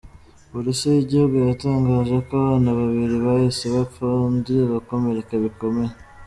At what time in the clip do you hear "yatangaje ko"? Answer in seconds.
1.49-2.31